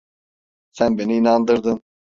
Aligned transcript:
Sen 0.71 0.97
beni 0.97 1.15
inandırdın… 1.17 1.81